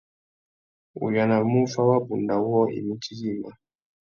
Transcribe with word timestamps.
U 1.03 1.05
yānamú 1.15 1.57
u 1.65 1.69
fá 1.73 1.81
wabunda 1.89 2.35
wôō 2.45 2.61
imití 2.79 3.11
yïmá. 3.21 3.51